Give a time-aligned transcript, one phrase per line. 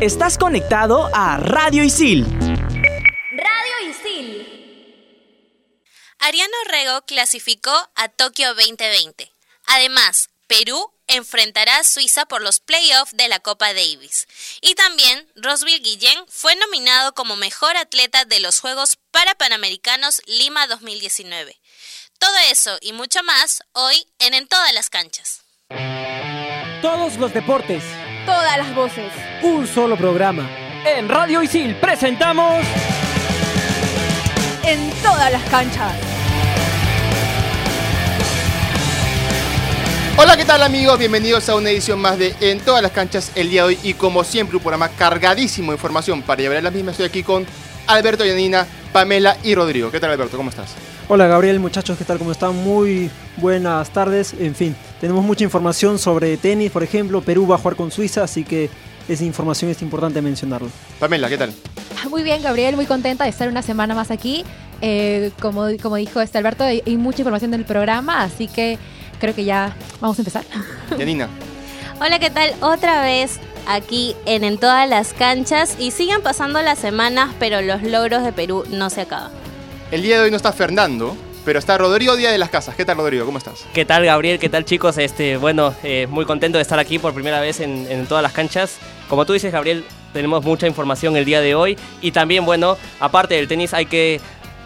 [0.00, 2.24] Estás conectado a Radio Isil.
[3.32, 4.46] Radio Isil.
[6.18, 9.32] Ariano Rego clasificó a Tokio 2020.
[9.66, 14.26] Además, Perú enfrentará a Suiza por los playoffs de la Copa Davis.
[14.60, 21.58] Y también Rosville Guillén fue nominado como mejor atleta de los Juegos Parapanamericanos Lima 2019.
[22.18, 25.42] Todo eso y mucho más hoy en En todas las canchas.
[26.82, 27.82] Todos los deportes.
[28.26, 29.12] Todas las voces.
[29.42, 30.50] Un solo programa.
[30.84, 32.64] En Radio Isil presentamos
[34.64, 35.94] En todas las canchas.
[40.18, 40.98] Hola, ¿qué tal amigos?
[40.98, 43.94] Bienvenidos a una edición más de En todas las canchas el día de hoy y
[43.94, 46.94] como siempre un programa cargadísimo de información para llevar a las mismas.
[46.94, 47.46] Estoy aquí con
[47.86, 49.92] Alberto Yanina, Pamela y Rodrigo.
[49.92, 50.36] ¿Qué tal Alberto?
[50.36, 50.74] ¿Cómo estás?
[51.06, 52.18] Hola Gabriel, muchachos, ¿qué tal?
[52.18, 52.56] ¿Cómo están?
[52.56, 54.34] Muy buenas tardes.
[54.40, 57.20] En fin, tenemos mucha información sobre tenis, por ejemplo.
[57.20, 58.70] Perú va a jugar con Suiza, así que
[59.08, 60.68] esa información es importante mencionarlo.
[60.98, 61.52] Pamela, ¿qué tal?
[62.10, 64.44] Muy bien, Gabriel, muy contenta de estar una semana más aquí.
[64.80, 68.78] Eh, como, como dijo este Alberto, hay, hay mucha información del programa, así que
[69.18, 70.44] creo que ya vamos a empezar.
[70.98, 71.28] Yanina.
[72.00, 72.52] Hola, ¿qué tal?
[72.60, 77.82] Otra vez aquí en En todas las canchas y siguen pasando las semanas, pero los
[77.82, 79.32] logros de Perú no se acaban.
[79.90, 81.16] El día de hoy no está Fernando,
[81.46, 82.74] pero está Rodrigo Díaz de las Casas.
[82.74, 83.24] ¿Qué tal Rodrigo?
[83.24, 83.64] ¿Cómo estás?
[83.72, 84.38] ¿Qué tal Gabriel?
[84.38, 84.98] ¿Qué tal chicos?
[84.98, 88.32] Este, bueno, eh, muy contento de estar aquí por primera vez en, en todas las
[88.32, 88.76] canchas.
[89.08, 93.36] Como tú dices Gabriel, tenemos mucha información el día de hoy y también, bueno, aparte
[93.36, 94.20] del tenis hay que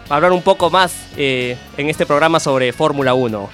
[0.09, 3.49] hablar un poco más eh, en este programa sobre Fórmula 1.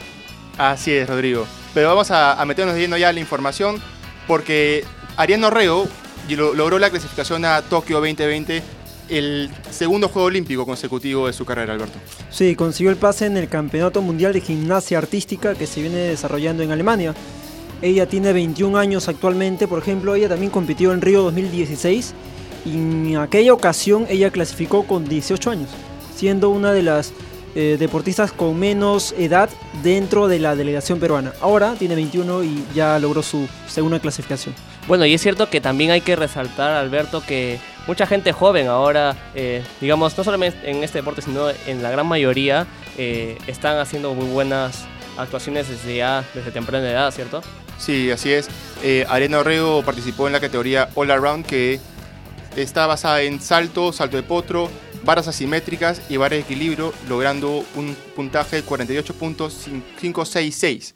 [0.58, 1.45] Así es, Rodrigo.
[1.73, 3.80] Pero vamos a, a meternos lleno ya la información
[4.25, 4.84] porque
[5.17, 5.88] Ariano Rego
[6.30, 8.64] lo- logró la clasificación a Tokio 2020,
[9.09, 11.97] el segundo Juego Olímpico consecutivo de su carrera, Alberto.
[12.30, 16.63] Sí, consiguió el pase en el Campeonato Mundial de Gimnasia Artística que se viene desarrollando
[16.63, 17.13] en Alemania.
[17.81, 22.13] Ella tiene 21 años actualmente, por ejemplo, ella también compitió en Río 2016
[22.66, 25.69] y en aquella ocasión ella clasificó con 18 años,
[26.16, 27.13] siendo una de las
[27.55, 29.50] eh, deportistas con menos edad
[29.84, 31.34] dentro de la delegación peruana.
[31.41, 34.53] Ahora tiene 21 y ya logró su segunda clasificación.
[34.88, 39.16] Bueno, y es cierto que también hay que resaltar, Alberto, que mucha gente joven ahora,
[39.34, 42.68] eh, digamos, no solamente en este deporte, sino en la gran mayoría,
[42.98, 44.86] eh, están haciendo muy buenas
[45.18, 47.42] actuaciones desde ya, desde temprana edad, ¿cierto?
[47.80, 48.48] Sí, así es.
[48.84, 51.80] Eh, Ariano Rego participó en la categoría All Around que
[52.56, 54.69] está basada en salto, salto de potro,
[55.04, 60.94] barras asimétricas y barras de equilibrio, logrando un puntaje de 48.566.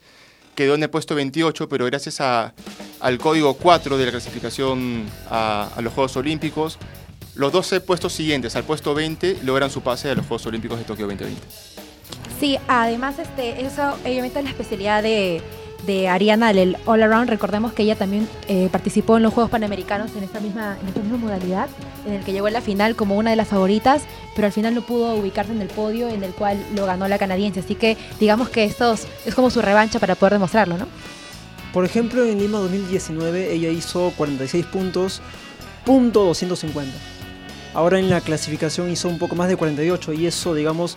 [0.54, 2.52] Quedó en el puesto 28, pero gracias a-
[3.02, 6.78] al código 4 de la clasificación a, los Juegos Olímpicos,
[7.34, 10.84] los 12 puestos siguientes al puesto 20 logran su pase a los Juegos Olímpicos de
[10.84, 11.42] Tokio 2020.
[12.38, 15.40] Sí, además este, eso obviamente es la especialidad de,
[15.86, 17.28] de Ariana, el All Around.
[17.30, 21.00] Recordemos que ella también eh, participó en los Juegos Panamericanos en esta, misma, en esta
[21.00, 21.68] misma modalidad,
[22.06, 24.02] en el que llegó a la final como una de las favoritas,
[24.34, 27.18] pero al final no pudo ubicarse en el podio en el cual lo ganó la
[27.18, 27.60] canadiense.
[27.60, 30.86] Así que digamos que esto es- es como su revancha para poder demostrarlo, ¿no?
[31.72, 35.22] Por ejemplo, en Lima 2019 ella hizo 46 puntos,
[35.84, 36.92] punto 250.
[37.74, 40.94] Ahora en la clasificación hizo un poco más de 48 y eso, digamos,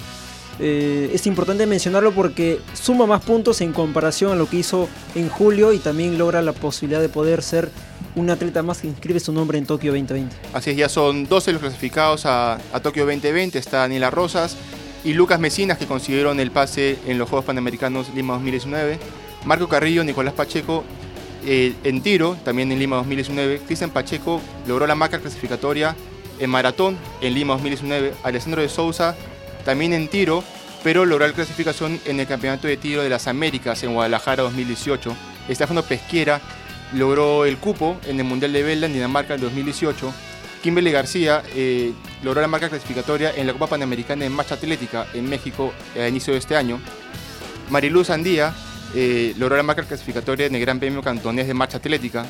[0.59, 5.30] eh, es importante mencionarlo porque suma más puntos en comparación a lo que hizo en
[5.30, 7.69] julio y también logra la posibilidad de poder ser
[8.16, 10.35] un atleta más que inscribe su nombre en Tokio 2020.
[10.53, 13.58] Así es, ya son 12 los clasificados a, a Tokio 2020.
[13.58, 14.58] Está Daniela Rosas
[15.06, 19.00] y Lucas Mesinas que consiguieron el pase en los Juegos Panamericanos Lima 2019.
[19.46, 20.84] Marco Carrillo, Nicolás Pacheco
[21.46, 23.62] eh, en tiro, también en Lima 2019.
[23.68, 25.96] Cristian Pacheco logró la marca clasificatoria
[26.40, 28.14] en maratón en Lima 2019.
[28.24, 29.16] Alessandro de Souza
[29.64, 30.44] también en tiro,
[30.84, 35.16] pero logró la clasificación en el Campeonato de Tiro de las Américas en Guadalajara 2018.
[35.48, 36.42] Estefano Pesquera
[36.94, 40.12] logró el cupo en el Mundial de Vela en Dinamarca en 2018.
[40.64, 45.30] Kimberly García eh, logró la marca clasificatoria en la Copa Panamericana en Marcha Atlética en
[45.30, 46.80] México a inicio de este año.
[47.70, 48.54] Mariluz Andía
[48.96, 52.26] eh, logró la marca clasificatoria en el Gran Premio Cantonés de Marcha Atlética.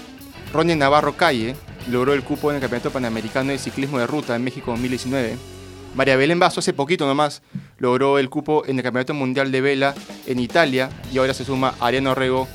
[0.52, 1.56] Ronnie Navarro Calle
[1.92, 5.38] logró el cupo en el Campeonato Panamericano de Ciclismo de Ruta en México 2019.
[5.96, 7.42] María Belén Basso hace poquito nomás
[7.78, 9.96] logró el cupo en el Campeonato Mundial de Vela
[10.26, 12.48] en Italia y ahora se suma Ariano Rego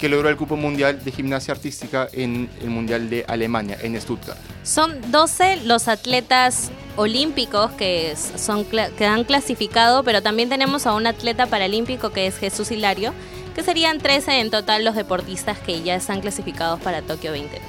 [0.00, 4.38] que logró el cupo mundial de gimnasia artística en el Mundial de Alemania, en Stuttgart.
[4.62, 11.06] Son 12 los atletas olímpicos que, son, que han clasificado, pero también tenemos a un
[11.06, 13.12] atleta paralímpico que es Jesús Hilario,
[13.58, 17.60] que serían 13 en total los deportistas que ya están clasificados para Tokio 20.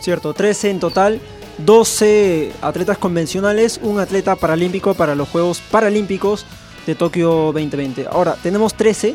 [0.00, 1.20] Cierto, 13 en total,
[1.58, 6.46] 12 atletas convencionales, un atleta paralímpico para los Juegos Paralímpicos
[6.84, 8.08] de Tokio 2020.
[8.10, 9.14] Ahora, tenemos 13,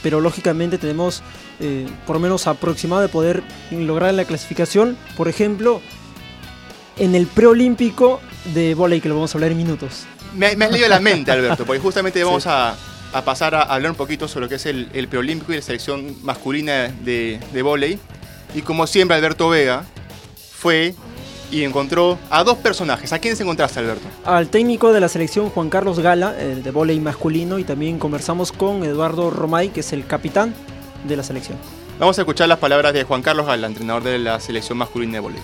[0.00, 1.24] pero lógicamente tenemos
[1.58, 4.96] eh, por lo menos aproximado de poder lograr la clasificación.
[5.16, 5.82] Por ejemplo,
[6.98, 8.20] en el preolímpico
[8.54, 10.04] de volei, que lo vamos a hablar en minutos.
[10.34, 12.76] Me, me has leído la mente, Alberto, porque justamente vamos a,
[13.12, 15.62] a pasar a hablar un poquito sobre lo que es el, el preolímpico y la
[15.62, 17.98] selección masculina de, de volei.
[18.54, 19.84] Y como siempre, Alberto Vega
[20.52, 20.94] fue
[21.50, 23.12] y encontró a dos personajes.
[23.12, 24.06] ¿A quiénes encontraste, Alberto?
[24.24, 28.84] Al técnico de la selección Juan Carlos Gala, de volei masculino, y también conversamos con
[28.84, 30.54] Eduardo Romay, que es el capitán
[31.06, 31.56] de la selección.
[31.98, 35.20] Vamos a escuchar las palabras de Juan Carlos Gala, entrenador de la selección masculina de
[35.20, 35.42] volei.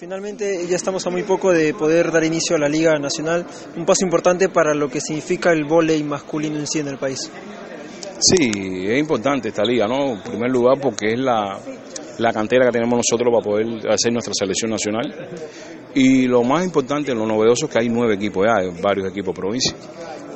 [0.00, 3.44] Finalmente ya estamos a muy poco de poder dar inicio a la Liga Nacional,
[3.76, 7.30] un paso importante para lo que significa el vóley masculino en sí en el país.
[8.18, 8.50] Sí,
[8.88, 10.12] es importante esta liga, ¿no?
[10.12, 11.58] En primer lugar porque es la,
[12.16, 15.04] la cantera que tenemos nosotros para poder hacer nuestra selección nacional.
[15.94, 19.76] Y lo más importante, lo novedoso es que hay nueve equipos ya, varios equipos provincia,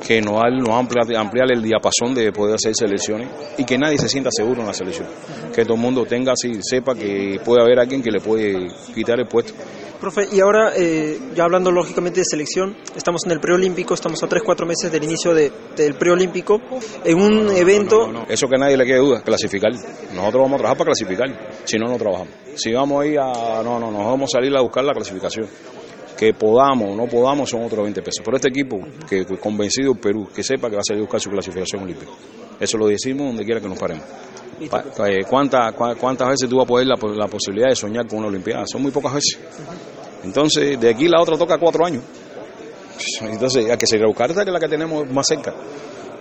[0.05, 4.07] que nos, nos ampliar, ampliar el diapasón de poder hacer selecciones y que nadie se
[4.07, 5.07] sienta seguro en la selección.
[5.53, 9.19] Que todo el mundo tenga así, sepa que puede haber alguien que le puede quitar
[9.19, 9.53] el puesto.
[9.99, 14.27] Profe, y ahora, eh, ya hablando lógicamente de selección, estamos en el preolímpico, estamos a
[14.27, 16.59] 3-4 meses del inicio de- del preolímpico,
[17.03, 18.05] en un evento...
[18.07, 19.71] No, no, Eso que nadie le quede duda, clasificar.
[19.71, 22.33] Nosotros vamos a trabajar para clasificar, si no, no trabajamos.
[22.55, 23.63] Si vamos a ir a...
[23.63, 25.47] No, no, nos vamos a salir a buscar la clasificación.
[26.17, 28.21] Que podamos o no podamos son otros 20 pesos.
[28.23, 28.79] Pero este equipo,
[29.09, 31.83] que que convencido el Perú, que sepa que va a salir a buscar su clasificación
[31.83, 32.11] olímpica.
[32.59, 34.05] Eso lo decimos donde quiera que nos paremos.
[34.69, 37.75] Pa- pa- eh, ¿cuánta- cua- ¿Cuántas veces tú vas a poder la, la posibilidad de
[37.75, 38.63] soñar con una Olimpiada?
[38.65, 39.37] Son muy pocas veces.
[40.23, 42.01] Entonces, de aquí la otra toca cuatro años.
[43.21, 45.51] Entonces, hay que seguir a buscar esta que es la que tenemos más cerca.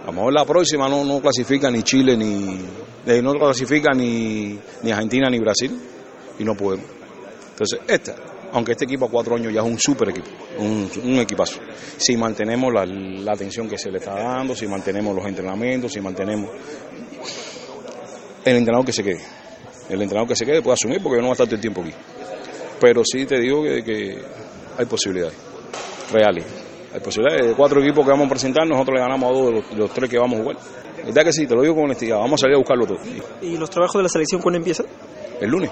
[0.02, 2.58] A lo mejor la próxima no, no clasifica ni Chile, ni
[3.06, 5.70] eh, no clasifica ni, ni Argentina, ni Brasil,
[6.38, 6.87] y no podemos.
[7.52, 8.17] Entonces, esta,
[8.55, 10.29] aunque este equipo a cuatro años ya es un super equipo,
[10.59, 11.59] un, un equipazo.
[11.97, 16.01] Si mantenemos la, la atención que se le está dando, si mantenemos los entrenamientos, si
[16.01, 16.51] mantenemos
[18.45, 19.21] el entrenador que se quede.
[19.89, 21.83] El entrenador que se quede puede asumir porque no va a estar todo el tiempo
[21.83, 21.93] aquí.
[22.81, 24.23] Pero sí te digo que, que
[24.79, 25.35] hay posibilidades
[26.12, 26.45] reales.
[26.93, 29.53] Hay posibilidades de cuatro equipos que vamos a presentar, nosotros le ganamos a dos de
[29.53, 30.57] los, de los tres que vamos a jugar.
[31.05, 31.47] ¿Verdad que sí?
[31.47, 32.19] Te lo digo con honestidad.
[32.19, 32.99] Vamos a salir a buscarlo todo.
[33.43, 34.87] ¿Y los trabajos de la selección cuándo empiezan?
[35.41, 35.71] El lunes.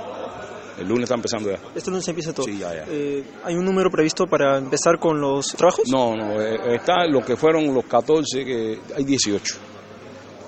[0.83, 1.59] El lunes está empezando ya.
[1.75, 2.45] Este lunes empieza todo.
[2.45, 2.85] Sí, ya, ya.
[2.89, 5.85] Eh, ¿Hay un número previsto para empezar con los trabajos?
[5.89, 9.57] No, no, eh, está lo que fueron los 14, que hay 18.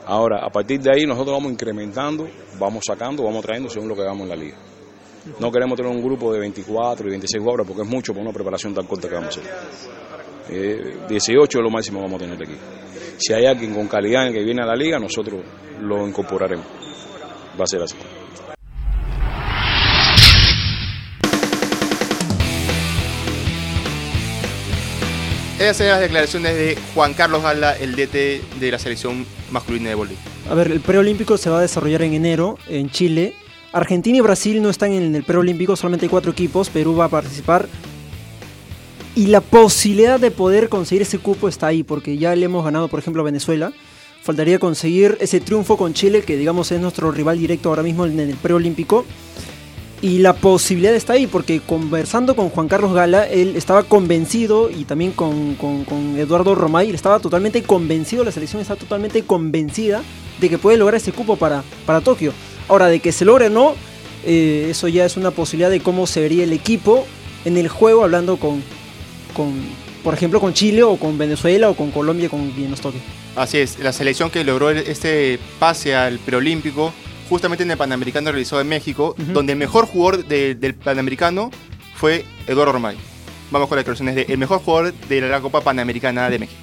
[0.07, 2.29] Ahora, a partir de ahí nosotros vamos incrementando,
[2.59, 4.57] vamos sacando, vamos trayendo según lo que hagamos en la liga.
[5.39, 8.33] No queremos tener un grupo de 24 y 26 jugadores porque es mucho para una
[8.33, 9.53] preparación tan corta que vamos a hacer.
[10.51, 12.59] Eh, 18 es lo máximo que vamos a tener aquí.
[13.19, 15.41] Si hay alguien con calidad que viene a la liga, nosotros
[15.81, 16.67] lo incorporaremos.
[17.59, 17.97] Va a ser así.
[25.65, 29.95] Esas eran las declaraciones de Juan Carlos Gala, el DT de la selección masculina de
[29.95, 30.17] volei.
[30.51, 33.35] A ver, el preolímpico se va a desarrollar en enero en Chile.
[33.73, 36.69] Argentina y Brasil no están en el preolímpico, solamente hay cuatro equipos.
[36.69, 37.67] Perú va a participar.
[39.15, 42.89] Y la posibilidad de poder conseguir ese cupo está ahí, porque ya le hemos ganado,
[42.89, 43.73] por ejemplo, a Venezuela.
[44.23, 48.21] Faltaría conseguir ese triunfo con Chile, que digamos es nuestro rival directo ahora mismo en
[48.21, 49.07] el preolímpico.
[50.05, 54.85] Y la posibilidad está ahí, porque conversando con Juan Carlos Gala, él estaba convencido, y
[54.85, 60.03] también con, con- Eduardo Romay, él estaba totalmente convencido, la selección está totalmente convencida
[60.43, 62.34] de que puede lograr ese cupo para, para Tokio.
[62.69, 63.75] Ahora, de que se logre o no,
[64.27, 67.06] eh, eso ya es una posibilidad de cómo se vería el equipo
[67.46, 68.63] en el juego, hablando con,
[69.34, 69.55] con,
[70.03, 72.99] por ejemplo, con Chile o con Venezuela o con Colombia, con quien nos toque.
[73.37, 76.93] Así es, la selección que logró este pase al preolímpico,
[77.29, 81.51] justamente en el Panamericano realizado en México, donde el mejor jugador de- del Panamericano
[81.97, 82.97] fue Eduardo Romay.
[83.51, 86.61] Vamos con las declaraciones de el mejor jugador de la Copa Panamericana de México.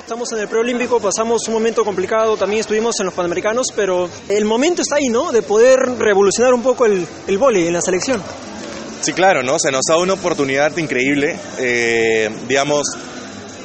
[0.00, 4.44] Estamos en el preolímpico, pasamos un momento complicado, también estuvimos en los Panamericanos, pero el
[4.44, 5.32] momento está ahí, ¿no?
[5.32, 8.22] De poder revolucionar un poco el, el vóley en la selección.
[9.00, 9.58] Sí, claro, ¿no?
[9.58, 11.36] Se nos da una oportunidad increíble.
[11.58, 12.82] Eh, digamos,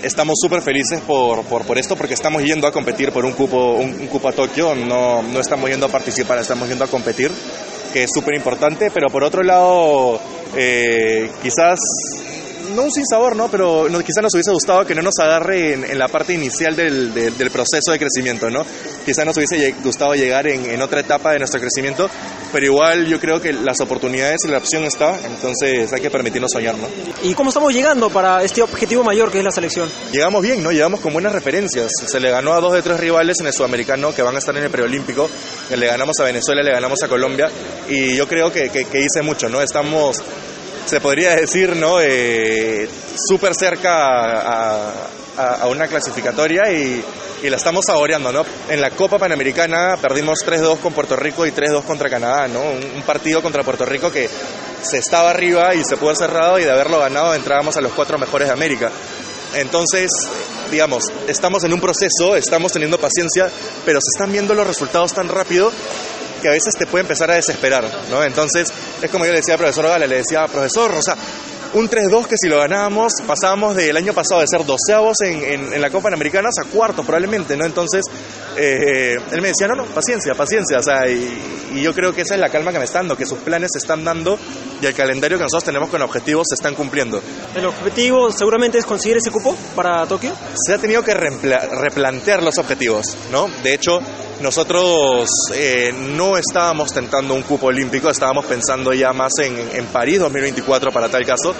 [0.03, 3.73] estamos súper felices por, por, por esto porque estamos yendo a competir por un cupo,
[3.73, 4.75] un, cupo a Tokio.
[4.75, 7.31] No, no estamos yendo a participar, estamos yendo a competir,
[7.93, 8.91] que es súper importante.
[8.91, 10.19] Pero por otro lado,
[10.55, 11.79] eh, quizás,
[12.75, 13.49] no un sinsabor, ¿no?
[13.49, 16.75] Pero no, quizás nos hubiese gustado que no nos agarre en, en la parte inicial
[16.75, 18.65] del, del, del proceso de crecimiento, ¿no?
[19.05, 22.09] Quizás nos hubiese gustado llegar en, en otra etapa de nuestro crecimiento
[22.51, 26.51] pero igual yo creo que las oportunidades y la opción está, entonces hay que permitirnos
[26.51, 26.87] soñar, ¿no?
[27.23, 29.89] ¿Y cómo estamos llegando para este objetivo mayor que es la selección?
[30.11, 30.71] Llegamos bien, ¿no?
[30.71, 31.91] Llegamos con buenas referencias.
[32.05, 34.55] Se le ganó a dos de tres rivales en el sudamericano que van a estar
[34.57, 35.29] en el preolímpico.
[35.69, 37.49] Le ganamos a Venezuela, le ganamos a Colombia
[37.87, 39.61] y yo creo que, que, que hice mucho, ¿no?
[39.61, 40.17] Estamos
[40.85, 41.99] se podría decir, ¿no?
[42.01, 44.93] Eh, súper cerca a,
[45.37, 47.03] a, una clasificatoria y,
[47.43, 48.45] y, la estamos saboreando, ¿no?
[48.69, 52.61] En la Copa Panamericana perdimos 3-2 con Puerto Rico y 3-2 contra Canadá, ¿no?
[52.61, 54.29] Un, un, partido contra Puerto Rico que
[54.81, 58.17] se estaba arriba y se pudo cerrado y de haberlo ganado entrábamos a los cuatro
[58.17, 58.91] mejores de América.
[59.53, 60.09] Entonces,
[60.71, 63.49] digamos, estamos en un proceso, estamos teniendo paciencia,
[63.85, 65.71] pero se están viendo los resultados tan rápido
[66.41, 68.23] que a veces te puede empezar a desesperar, ¿no?
[68.23, 68.71] Entonces,
[69.01, 71.15] es como yo le decía al profesor Gala, le decía, profesor, o sea,
[71.73, 75.73] un 3-2 que si lo ganábamos, pasábamos del año pasado de ser doceavos en, en,
[75.73, 77.65] en la Copa Panamericana a cuartos probablemente, ¿no?
[77.65, 78.03] Entonces,
[78.57, 82.21] eh, él me decía, no, no, paciencia, paciencia, o sea, y, y, yo creo que
[82.21, 84.37] esa es la calma que me está dando, que sus planes se están dando
[84.81, 87.21] y el calendario que nosotros tenemos con objetivos se están cumpliendo.
[87.55, 90.33] ¿El objetivo seguramente es conseguir ese cupo para Tokio?
[90.65, 93.47] Se ha tenido que replantear los objetivos, ¿no?
[93.63, 94.01] De hecho,
[94.41, 100.19] nosotros eh, no estábamos tentando un cupo olímpico, estábamos pensando ya más en, en París
[100.19, 101.55] 2024 para tal caso,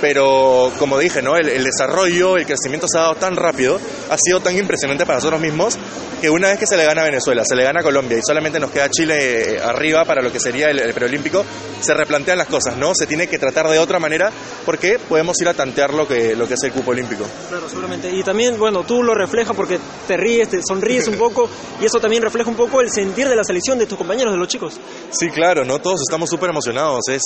[0.00, 1.36] pero como dije, ¿no?
[1.36, 3.78] El, el, desarrollo, el crecimiento se ha dado tan rápido,
[4.10, 5.78] ha sido tan impresionante para nosotros mismos,
[6.20, 8.22] que una vez que se le gana a Venezuela, se le gana a Colombia y
[8.26, 11.44] solamente nos queda Chile eh, arriba para lo que sería el, el preolímpico,
[11.80, 12.92] se replantean las cosas, ¿no?
[12.94, 14.30] Se tiene que tratar de otra manera
[14.64, 17.24] porque podemos ir a tantear lo que, lo que es el cupo olímpico.
[17.48, 18.10] Claro, seguramente.
[18.10, 21.48] Y también, bueno, tú lo reflejas porque te ríes, te sonríes un poco
[21.80, 24.38] y eso también refleja un poco el sentir de la selección de tus compañeros, de
[24.38, 24.78] los chicos.
[25.10, 25.78] Sí, claro, ¿no?
[25.78, 27.08] Todos estamos súper emocionados.
[27.08, 27.22] Es,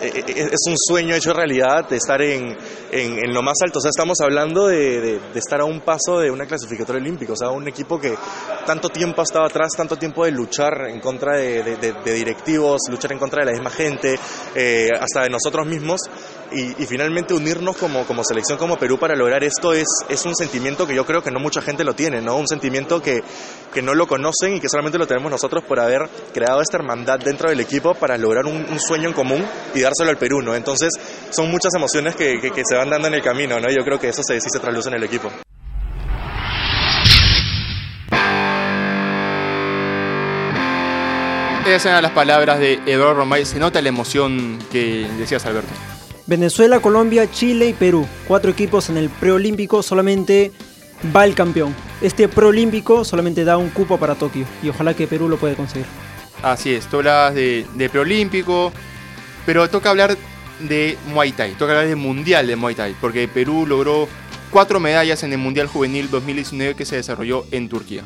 [0.00, 2.56] es, es, un sueño hecho realidad de estar en,
[2.90, 3.78] en, lo más alto.
[3.78, 7.34] O sea, estamos hablando de, estar a un paso de una clasificatoria olímpica.
[7.34, 8.14] O sea, un equipo que
[8.64, 13.12] tanto tiempo ha estado atrás, tanto tiempo de luchar en contra de, de directivos, luchar
[13.12, 14.18] en contra de la misma gente,
[14.54, 16.00] eh, hasta de nosotros mismos.
[16.50, 20.34] Y, y, finalmente unirnos como, como selección, como Perú para lograr esto es, es un
[20.34, 22.36] sentimiento que yo creo que no mucha gente lo tiene, ¿no?
[22.36, 23.22] Un sentimiento que,
[23.72, 27.18] que no lo conocen y que solamente lo tenemos nosotros por haber creado esta hermandad
[27.18, 30.54] dentro del equipo para lograr un, sueño en común y dárselo al Perú, ¿no?
[30.54, 30.90] Entonces
[31.30, 33.68] son muchas emociones que, que, que, se van dando en el camino, ¿no?
[33.68, 35.30] Yo creo que eso se, sí se trasluce en el equipo.
[41.66, 43.44] Esas eran las palabras de Eduardo Romay.
[43.44, 45.97] Se nota la emoción que decías, Alberto.
[46.28, 48.06] Venezuela, Colombia, Chile y Perú.
[48.26, 50.52] Cuatro equipos en el preolímpico, solamente
[51.16, 51.74] va el campeón.
[52.02, 55.86] Este preolímpico solamente da un cupo para Tokio y ojalá que Perú lo pueda conseguir.
[56.42, 58.72] Así es, tú hablas de, de preolímpico,
[59.46, 60.18] pero toca hablar
[60.60, 64.06] de Muay Thai, toca hablar de Mundial de Muay Thai, porque Perú logró
[64.50, 68.04] cuatro medallas en el Mundial Juvenil 2019 que se desarrolló en Turquía.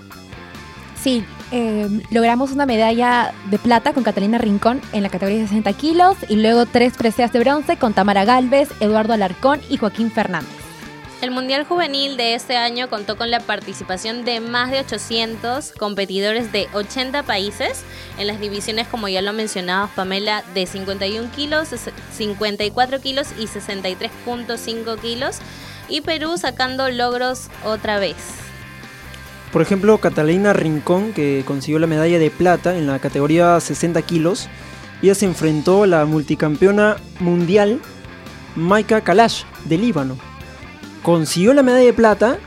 [1.03, 5.73] Sí, eh, logramos una medalla de plata con Catalina Rincón en la categoría de 60
[5.75, 10.49] kilos y luego tres preseas de bronce con Tamara Galvez, Eduardo Alarcón y Joaquín Fernández.
[11.21, 16.51] El Mundial Juvenil de este año contó con la participación de más de 800 competidores
[16.51, 17.85] de 80 países
[18.19, 21.69] en las divisiones, como ya lo mencionaba Pamela, de 51 kilos,
[22.13, 25.37] 54 kilos y 63.5 kilos.
[25.89, 28.42] Y Perú sacando logros otra vez.
[29.53, 34.49] Por ejemplo, Catalina Rincón, que consiguió la medalla de plata en la categoría 60 kilos,
[35.03, 37.81] ella se enfrentó a la multicampeona mundial
[38.57, 40.17] Maika Kalash de Líbano.
[41.03, 42.39] Consiguió la medalla de plata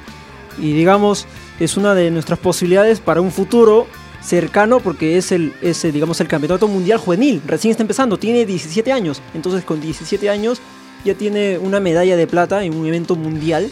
[0.58, 1.28] y digamos
[1.60, 3.86] es una de nuestras posibilidades para un futuro
[4.22, 8.92] cercano porque es el, es, digamos, el campeonato mundial juvenil, recién está empezando, tiene 17
[8.92, 10.60] años, entonces con 17 años
[11.04, 13.70] ya tiene una medalla de plata en un evento mundial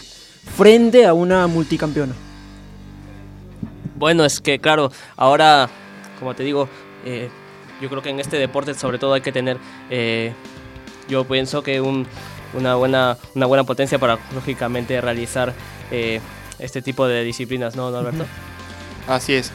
[0.56, 2.14] frente a una multicampeona.
[4.04, 5.70] Bueno, es que claro, ahora,
[6.20, 6.68] como te digo,
[7.06, 7.30] eh,
[7.80, 10.34] yo creo que en este deporte sobre todo hay que tener, eh,
[11.08, 12.06] yo pienso que un,
[12.54, 15.54] una, buena, una buena potencia para, lógicamente, realizar
[15.90, 16.20] eh,
[16.60, 18.26] este tipo de disciplinas, ¿no, ¿no Alberto?
[19.08, 19.54] Así es.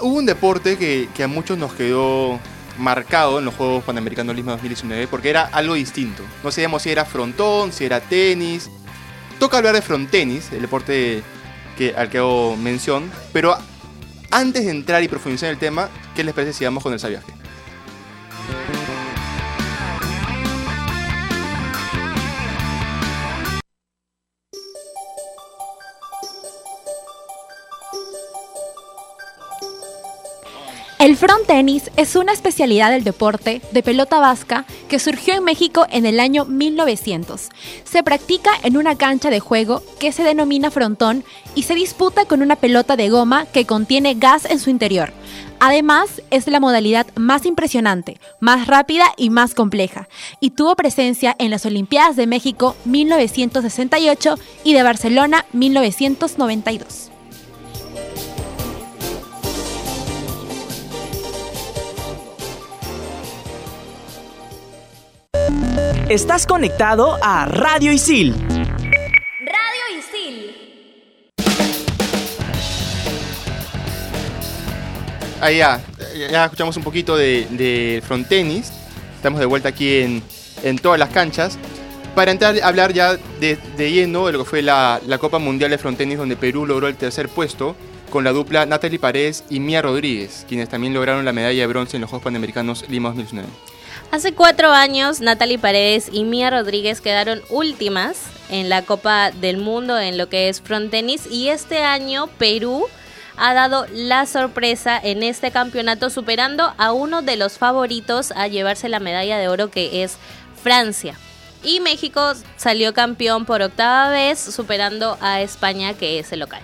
[0.00, 2.40] Hubo un deporte que, que, a muchos nos quedó
[2.78, 6.22] marcado en los Juegos Panamericanos Lima 2019 porque era algo distinto.
[6.42, 8.70] No sabíamos si era frontón, si era tenis.
[9.38, 11.22] Toca hablar de frontenis, el deporte
[11.88, 13.10] al que hago mención.
[13.32, 13.56] Pero
[14.30, 17.00] antes de entrar y profundizar en el tema, ¿qué les parece si vamos con el
[17.00, 17.39] sabiaje?
[31.00, 35.86] El front tenis es una especialidad del deporte de pelota vasca que surgió en México
[35.88, 37.48] en el año 1900.
[37.84, 42.42] Se practica en una cancha de juego que se denomina frontón y se disputa con
[42.42, 45.14] una pelota de goma que contiene gas en su interior.
[45.58, 50.06] Además, es la modalidad más impresionante, más rápida y más compleja,
[50.38, 57.09] y tuvo presencia en las Olimpiadas de México 1968 y de Barcelona 1992.
[66.08, 68.34] Estás conectado a Radio Isil.
[68.48, 70.56] Radio Isil.
[75.40, 75.80] Ahí ya,
[76.30, 78.72] ya escuchamos un poquito de, de front tenis.
[79.14, 80.22] Estamos de vuelta aquí en,
[80.62, 81.58] en todas las canchas.
[82.14, 85.38] Para entrar a hablar ya de, de lleno de lo que fue la, la Copa
[85.38, 87.76] Mundial de Front Tenis, donde Perú logró el tercer puesto
[88.10, 91.96] con la dupla Natalie Paredes y Mía Rodríguez, quienes también lograron la medalla de bronce
[91.96, 93.48] en los Juegos Panamericanos Lima 2019.
[94.12, 99.96] Hace cuatro años, Natalie Paredes y Mía Rodríguez quedaron últimas en la Copa del Mundo
[100.00, 102.86] en lo que es front tenis y este año Perú
[103.36, 108.88] ha dado la sorpresa en este campeonato superando a uno de los favoritos a llevarse
[108.88, 110.16] la medalla de oro que es
[110.60, 111.14] Francia.
[111.62, 116.62] Y México salió campeón por octava vez superando a España que es el local.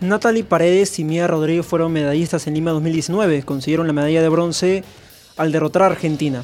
[0.00, 3.42] Natalie Paredes y Mía Rodríguez fueron medallistas en Lima 2019.
[3.44, 4.84] Consiguieron la medalla de bronce
[5.36, 6.42] al derrotar a Argentina.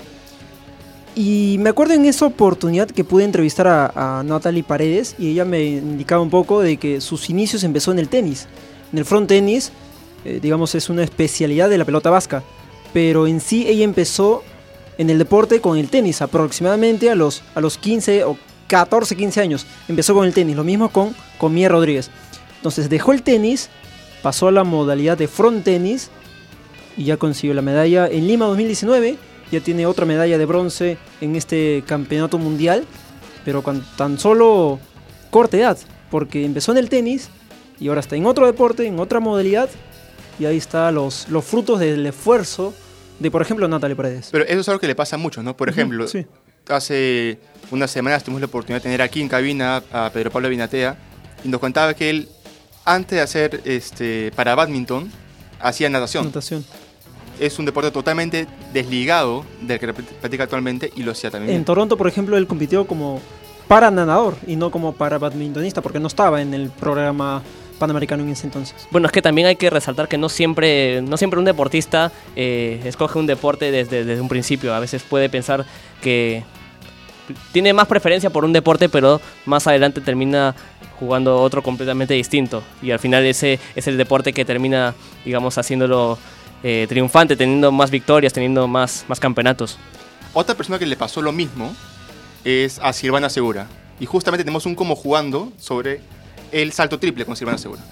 [1.15, 5.45] Y me acuerdo en esa oportunidad que pude entrevistar a, a, Natalie Paredes y ella
[5.45, 8.47] me indicaba un poco de que sus inicios empezó en el tenis.
[8.93, 9.73] En el front tenis,
[10.25, 12.43] eh, digamos, es una especialidad de la pelota vasca.
[12.93, 14.43] Pero en sí ella empezó
[14.99, 19.41] en el deporte con el tenis, aproximadamente a los, a los 15 o 14, 15
[19.41, 19.67] años.
[19.89, 22.11] Empezó con el tenis, lo mismo con, con Mía Rodríguez.
[22.57, 23.71] Entonces dejó el tenis,
[24.23, 26.11] pasó a la modalidad de front tenis
[27.01, 29.17] y ya consiguió la medalla en Lima 2019.
[29.51, 32.85] Ya tiene otra medalla de bronce en este campeonato mundial,
[33.43, 34.79] pero con tan solo
[35.31, 35.79] corta edad,
[36.11, 37.31] porque empezó en el tenis
[37.81, 39.71] y ahora está en otro deporte, en otra modalidad,
[40.39, 42.75] y ahí están los, los frutos del esfuerzo
[43.19, 44.29] de, por ejemplo, Natalie Paredes.
[44.31, 45.57] Pero eso es algo que le pasa mucho, ¿no?
[45.57, 46.27] Por ejemplo, sí.
[46.69, 47.39] hace
[47.71, 50.99] unas semanas tuvimos la oportunidad de tener aquí en cabina a Pedro Pablo Binatea
[51.45, 52.29] y nos contaba que él,
[52.85, 55.11] antes de hacer este, para badminton,
[55.61, 56.27] hacía natación.
[56.27, 56.63] Natación.
[57.41, 61.57] Es un deporte totalmente desligado del que practica actualmente y lo hacía también.
[61.57, 63.21] En Toronto, por ejemplo, él compitió como
[63.67, 67.43] para nadador y no como para badmintonista, porque no estaba en el programa
[67.79, 68.87] panamericano en ese entonces.
[68.91, 72.81] Bueno, es que también hay que resaltar que no siempre, no siempre un deportista eh,
[72.85, 74.75] escoge un deporte desde, desde un principio.
[74.75, 75.65] A veces puede pensar
[76.03, 76.45] que
[77.53, 80.55] tiene más preferencia por un deporte, pero más adelante termina
[80.99, 82.63] jugando otro completamente distinto.
[82.83, 86.19] Y al final ese es el deporte que termina, digamos, haciéndolo
[86.63, 89.79] eh, triunfante, teniendo más victorias, teniendo más, más campeonatos.
[90.33, 91.75] Otra persona que le pasó lo mismo
[92.45, 93.67] es a Silvana Segura.
[93.99, 96.01] Y justamente tenemos un como jugando sobre
[96.53, 97.83] el salto triple con Silvana Segura.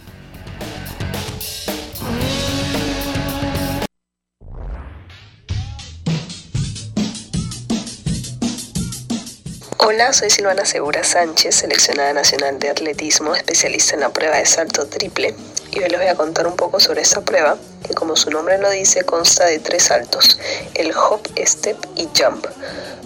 [9.81, 14.87] Hola, soy Silvana Segura Sánchez, seleccionada nacional de atletismo, especialista en la prueba de salto
[14.87, 15.35] triple.
[15.79, 18.59] Y hoy les voy a contar un poco sobre esta prueba, que como su nombre
[18.59, 20.37] lo dice, consta de tres saltos,
[20.75, 22.45] el hop, step y jump,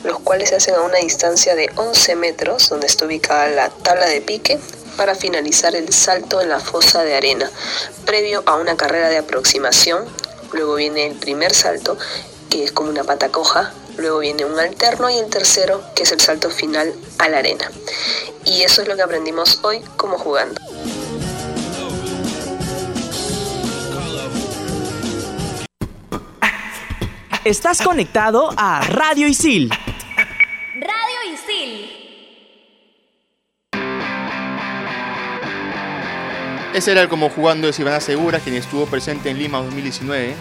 [0.05, 4.07] los cuales se hacen a una distancia de 11 metros, donde está ubicada la tabla
[4.07, 4.59] de pique,
[4.97, 7.51] para finalizar el salto en la fosa de arena,
[8.07, 10.07] previo a una carrera de aproximación.
[10.55, 11.99] Luego viene el primer salto,
[12.49, 16.13] que es como una pata coja, luego viene un alterno y el tercero, que es
[16.13, 17.71] el salto final a la arena.
[18.47, 20.59] Y eso es lo que aprendimos hoy como jugando.
[27.45, 29.69] Estás conectado a Radio Isil.
[29.69, 31.91] Radio Isil.
[36.73, 40.37] Ese era el como jugando de Silvana Segura, quien estuvo presente en Lima 2019,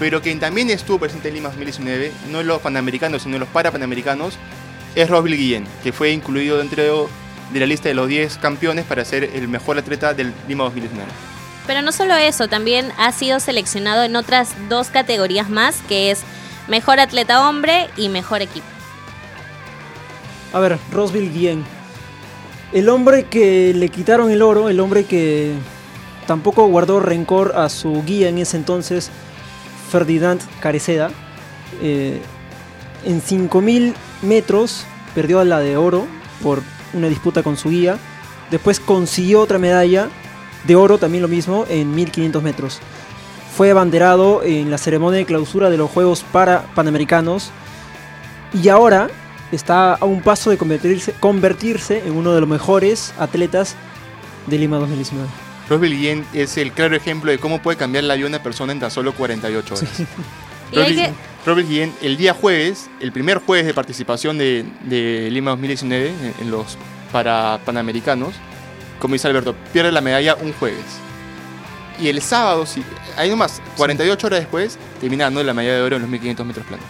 [0.00, 3.48] pero quien también estuvo presente en Lima 2019, no en los panamericanos, sino en los
[3.50, 4.34] parapanamericanos,
[4.96, 7.08] es Rosville Guillén, que fue incluido dentro
[7.52, 11.08] de la lista de los 10 campeones para ser el mejor atleta del Lima 2019.
[11.68, 16.24] Pero no solo eso, también ha sido seleccionado en otras dos categorías más, que es
[16.70, 18.66] mejor atleta hombre y mejor equipo.
[20.52, 21.64] A ver, Rosville Guillén.
[22.72, 25.52] El hombre que le quitaron el oro, el hombre que
[26.26, 29.10] tampoco guardó rencor a su guía en ese entonces,
[29.90, 31.10] Ferdinand Careceda.
[31.82, 32.20] eh,
[33.04, 36.06] en 5000 metros perdió a la de oro
[36.42, 37.96] por una disputa con su guía.
[38.50, 40.08] Después consiguió otra medalla
[40.64, 42.80] de oro, también lo mismo, en 1500 metros.
[43.60, 47.50] Fue abanderado en la ceremonia de clausura de los Juegos para Panamericanos
[48.54, 49.10] y ahora
[49.52, 53.76] está a un paso de convertirse, convertirse en uno de los mejores atletas
[54.46, 55.28] de Lima 2019.
[55.68, 58.72] Roswell Guillén es el claro ejemplo de cómo puede cambiar la vida de una persona
[58.72, 59.90] en tan solo 48 horas.
[60.72, 61.12] Que-
[61.44, 66.34] Robert Guillén, el día jueves, el primer jueves de participación de, de Lima 2019 en,
[66.40, 66.78] en los
[67.12, 68.32] para Panamericanos,
[68.98, 70.80] como dice Alberto, pierde la medalla un jueves.
[71.98, 72.82] Y el sábado, sí,
[73.16, 76.66] ahí nomás, 48 horas después, termina ganando la medalla de oro en los 1500 metros
[76.66, 76.86] planos.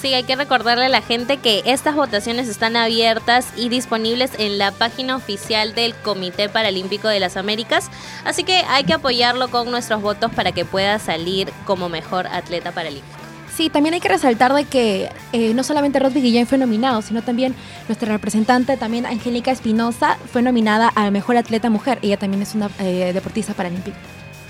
[0.00, 4.56] Sí, hay que recordarle a la gente que estas votaciones están abiertas y disponibles en
[4.56, 7.90] la página oficial del Comité Paralímpico de las Américas,
[8.24, 12.70] así que hay que apoyarlo con nuestros votos para que pueda salir como mejor atleta
[12.70, 13.17] paralímpico.
[13.58, 17.22] Sí, también hay que resaltar de que eh, no solamente Rodri Guillén fue nominado, sino
[17.22, 17.56] también
[17.88, 21.98] nuestra representante, también Angélica Espinosa, fue nominada a Mejor Atleta Mujer.
[22.02, 23.96] Ella también es una eh, deportista paralímpica.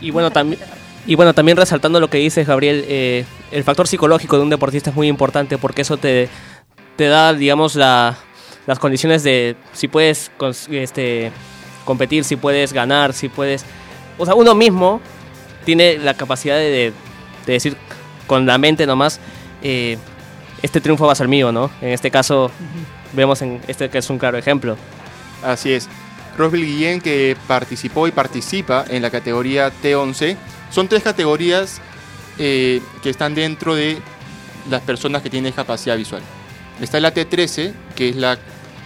[0.02, 0.60] Y bueno, también...
[1.06, 4.90] Y bueno, también resaltando lo que dices, Gabriel, eh, el factor psicológico de un deportista
[4.90, 6.28] es muy importante porque eso te,
[6.96, 8.14] te da, digamos, la-
[8.66, 10.30] las condiciones de si puedes
[10.70, 11.32] este,
[11.86, 13.64] competir, si puedes ganar, si puedes...
[14.18, 15.00] O sea, uno mismo
[15.64, 16.92] tiene la capacidad de-
[17.46, 17.74] de decir
[18.28, 19.18] con la mente nomás,
[19.62, 19.98] eh,
[20.62, 21.72] este triunfo va a ser mío, ¿no?
[21.80, 22.52] En este caso,
[23.12, 24.76] vemos en este que es un claro ejemplo.
[25.42, 25.88] Así es.
[26.36, 30.36] Roswell Guillén que participó y participa en la categoría T11.
[30.70, 31.80] Son tres categorías
[32.38, 33.98] eh, que están dentro de
[34.70, 36.22] las personas que tienen discapacidad visual.
[36.80, 38.38] Está la T13, que es la,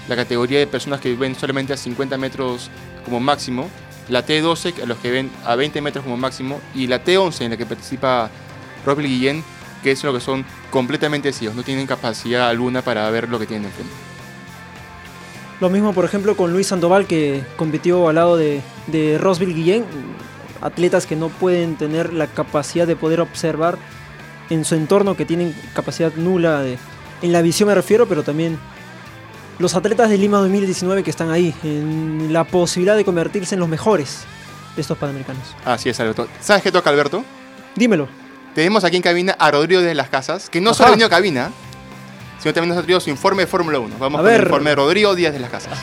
[0.09, 2.70] categoría de personas que ven solamente a 50 metros
[3.05, 3.68] como máximo.
[4.09, 6.61] La T12, que a los que ven a 20 metros como máximo.
[6.74, 8.31] Y la T11, en la que participa
[8.85, 9.45] Roswell Guillén,
[9.83, 11.57] que es lo que son completamente ciegos.
[11.57, 13.92] No tienen capacidad alguna para ver lo que tienen enfrente.
[15.61, 19.85] Lo mismo, por ejemplo, con Luis Sandoval, que compitió al lado de, de Rosville Guillén.
[20.61, 23.79] Atletas que no pueden tener la capacidad de poder observar
[24.51, 26.79] en su entorno, que tienen capacidad nula de,
[27.23, 28.59] en la visión me refiero, pero también
[29.59, 33.68] los atletas de Lima 2019 que están ahí, en la posibilidad de convertirse en los
[33.68, 34.25] mejores
[34.75, 35.55] de estos panamericanos.
[35.64, 36.27] Así es, Alberto.
[36.40, 37.25] ¿Sabes qué toca, Alberto?
[37.77, 38.09] Dímelo.
[38.54, 40.76] Tenemos aquí en cabina a Rodrigo de las Casas, que no Ajá.
[40.76, 41.50] solo ha venido a cabina,
[42.40, 43.96] sino también nos ha traído su informe de Fórmula 1.
[43.98, 44.46] Vamos A con el ver.
[44.48, 45.78] informe de Rodrigo Díaz de las Casas.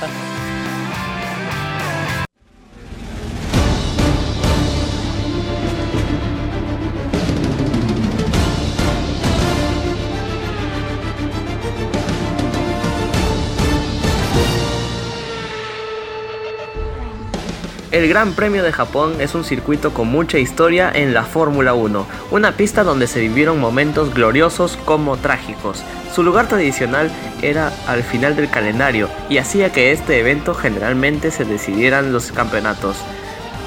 [18.00, 22.08] El Gran Premio de Japón es un circuito con mucha historia en la Fórmula 1,
[22.32, 25.84] una pista donde se vivieron momentos gloriosos como trágicos.
[26.16, 31.44] Su lugar tradicional era al final del calendario y hacía que este evento generalmente se
[31.44, 32.96] decidieran los campeonatos.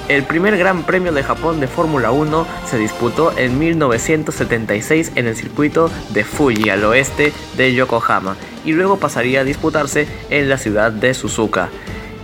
[0.08, 5.36] El primer Gran Premio de Japón de Fórmula 1 se disputó en 1976 en el
[5.36, 10.90] circuito de Fuji al oeste de Yokohama y luego pasaría a disputarse en la ciudad
[10.90, 11.68] de Suzuka.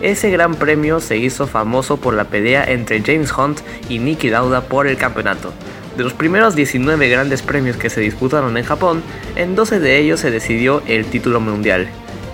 [0.00, 4.60] Ese gran premio se hizo famoso por la pelea entre James Hunt y Niki Lauda
[4.60, 5.52] por el campeonato.
[5.96, 9.02] De los primeros 19 grandes premios que se disputaron en Japón,
[9.34, 11.88] en 12 de ellos se decidió el título mundial.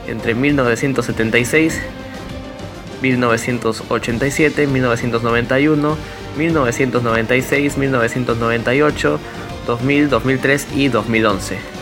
[0.06, 1.80] Entre 1976,
[3.00, 5.96] 1987, 1991,
[6.36, 9.20] 1996, 1998,
[9.66, 11.73] 2000, 2003 y 2011.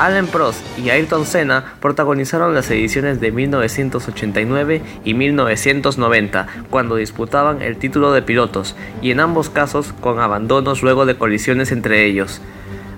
[0.00, 7.76] Alan Prost y Ayrton Senna protagonizaron las ediciones de 1989 y 1990, cuando disputaban el
[7.76, 12.40] título de pilotos, y en ambos casos con abandonos luego de colisiones entre ellos.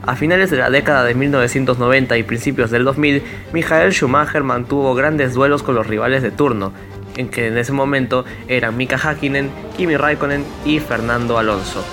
[0.06, 5.34] A finales de la década de 1990 y principios del 2000, Michael Schumacher mantuvo grandes
[5.34, 6.72] duelos con los rivales de turno,
[7.16, 11.84] en que en ese momento eran Mika Hakkinen, Kimi Raikkonen y Fernando Alonso.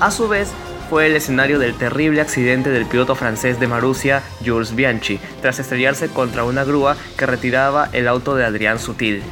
[0.00, 0.52] A su vez,
[0.88, 6.08] fue el escenario del terrible accidente del piloto francés de Marussia, Jules Bianchi, tras estrellarse
[6.08, 9.22] contra una grúa que retiraba el auto de Adrián Sutil.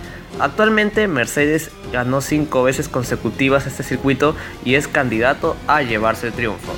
[0.40, 6.72] Actualmente Mercedes ganó cinco veces consecutivas este circuito y es candidato a llevarse el triunfo.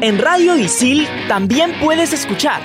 [0.00, 2.60] En Radio Isil también puedes escuchar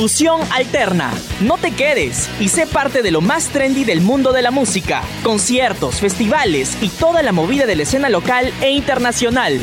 [0.00, 1.12] Fusión Alterna.
[1.42, 5.02] No te quedes y sé parte de lo más trendy del mundo de la música.
[5.22, 9.60] Conciertos, festivales y toda la movida de la escena local e internacional.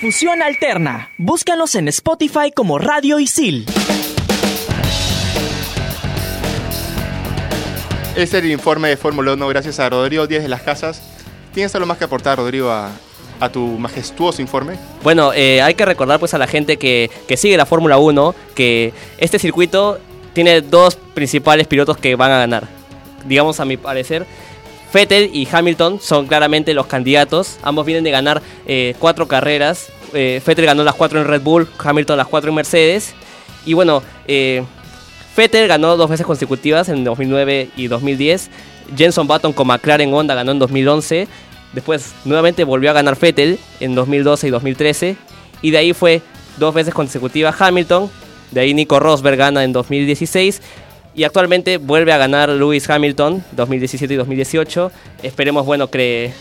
[0.00, 1.10] Fusión Alterna.
[1.18, 3.66] Búscanos en Spotify como Radio Isil.
[8.16, 11.02] Este es el informe de Fórmula 1 gracias a Rodrigo Díaz de las Casas.
[11.52, 12.92] ¿Tienes algo más que aportar, Rodrigo, a,
[13.40, 14.76] a tu majestuoso informe?
[15.02, 18.34] Bueno, eh, hay que recordar pues a la gente que, que sigue la Fórmula 1
[18.54, 19.98] que este circuito
[20.32, 22.68] tiene dos principales pilotos que van a ganar.
[23.26, 24.26] Digamos, a mi parecer,
[24.92, 27.58] Vettel y Hamilton son claramente los candidatos.
[27.62, 29.88] Ambos vienen de ganar eh, cuatro carreras.
[30.12, 33.14] Eh, Vettel ganó las cuatro en Red Bull, Hamilton las cuatro en Mercedes.
[33.64, 34.64] Y bueno, eh,
[35.36, 38.50] Vettel ganó dos veces consecutivas en 2009 y 2010.
[38.96, 41.28] Jenson Button con McLaren Honda ganó en 2011.
[41.72, 45.16] Después nuevamente volvió a ganar Vettel en 2012 y 2013.
[45.62, 46.22] Y de ahí fue
[46.58, 48.10] dos veces consecutivas Hamilton.
[48.50, 50.60] De ahí Nico Rosberg gana en 2016.
[51.14, 54.92] Y actualmente vuelve a ganar Lewis Hamilton 2017 y 2018.
[55.22, 56.32] Esperemos, bueno, que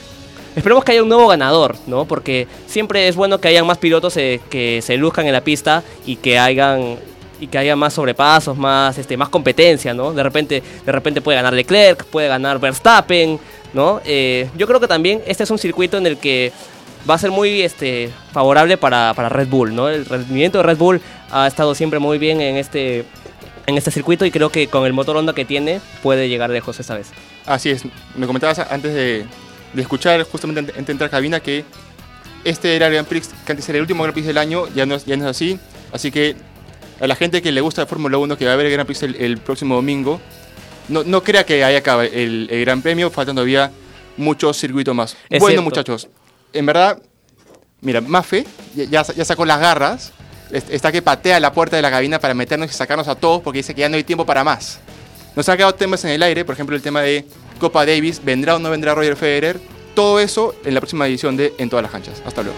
[0.56, 2.06] esperemos que haya un nuevo ganador, ¿no?
[2.06, 5.84] Porque siempre es bueno que hayan más pilotos eh, que se luzcan en la pista
[6.06, 6.98] y que hayan
[7.42, 10.14] y que haya más sobrepasos, más este más competencia, ¿no?
[10.14, 13.40] De repente de repente puede ganar Leclerc, puede ganar Verstappen,
[13.74, 14.02] ¿no?
[14.06, 16.52] Eh, yo creo que también este es un circuito en el que
[17.10, 19.90] va a ser muy este favorable para, para Red Bull, ¿no?
[19.90, 21.02] El rendimiento de Red Bull
[21.32, 23.06] ha estado siempre muy bien en este
[23.68, 26.80] en este circuito y creo que con el motor Honda que tiene puede llegar lejos
[26.80, 27.12] esta vez.
[27.46, 27.84] Así es,
[28.16, 29.26] me comentabas antes de,
[29.74, 31.64] de escuchar justamente en entrar cabina que
[32.44, 34.86] este era el Grand Prix, que antes era el último Grand Prix del año, ya
[34.86, 35.60] no, es, ya no es así,
[35.92, 36.36] así que
[37.00, 38.88] a la gente que le gusta la Fórmula 1, que va a ver el Grand
[38.88, 40.20] Prix el próximo domingo,
[40.90, 43.72] no, no crea que ahí acaba el, el Gran Premio, faltan todavía
[44.18, 45.16] muchos circuitos más.
[45.30, 45.64] Es bueno cierto.
[45.64, 46.08] muchachos,
[46.54, 47.02] en verdad,
[47.82, 50.12] mira, Mafe ya, ya, sacó las garras,
[50.52, 53.42] est- está que patea la puerta de la cabina para meternos y sacarnos a todos
[53.42, 54.80] porque dice que ya no hay tiempo para más.
[55.36, 57.24] Nos han quedado temas en el aire, por ejemplo el tema de
[57.60, 59.60] Copa Davis, vendrá o no vendrá Roger Federer,
[59.96, 62.22] todo eso en la próxima edición de En todas las canchas.
[62.26, 62.58] Hasta luego.